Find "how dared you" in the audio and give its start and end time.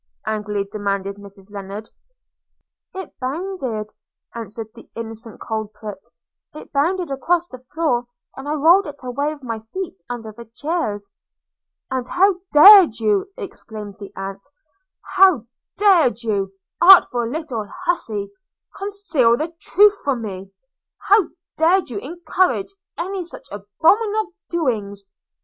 12.07-13.27, 15.03-16.51, 21.09-21.99